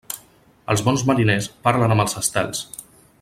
Els 0.75 0.83
bons 0.87 1.03
mariners 1.11 1.49
parlen 1.69 1.95
amb 1.97 2.05
els 2.07 2.21
estels. 2.23 2.65